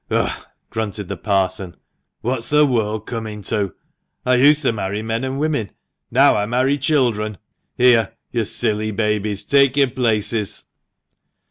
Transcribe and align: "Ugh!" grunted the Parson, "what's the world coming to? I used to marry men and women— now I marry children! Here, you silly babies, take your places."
"Ugh!" 0.09 0.47
grunted 0.71 1.09
the 1.09 1.15
Parson, 1.15 1.75
"what's 2.21 2.49
the 2.49 2.65
world 2.65 3.05
coming 3.05 3.43
to? 3.43 3.75
I 4.25 4.33
used 4.37 4.63
to 4.63 4.71
marry 4.71 5.03
men 5.03 5.23
and 5.23 5.39
women— 5.39 5.73
now 6.09 6.35
I 6.35 6.47
marry 6.47 6.79
children! 6.79 7.37
Here, 7.77 8.15
you 8.31 8.43
silly 8.45 8.89
babies, 8.89 9.45
take 9.45 9.77
your 9.77 9.91
places." 9.91 10.63